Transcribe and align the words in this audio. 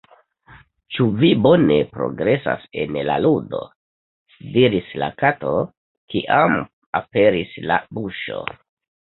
"Ĉu 0.95 1.03
vi 1.17 1.27
bone 1.45 1.75
progresas 1.97 2.63
en 2.85 2.97
la 3.09 3.17
ludo?" 3.25 3.59
diris 4.57 4.89
la 5.03 5.11
Kato, 5.21 5.53
kiam 6.15 6.57
aperis 7.03 7.55
la 7.73 7.79
buŝo. 8.01 8.43